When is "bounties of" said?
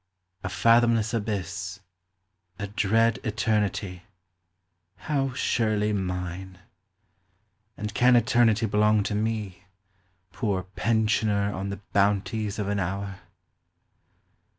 11.93-12.67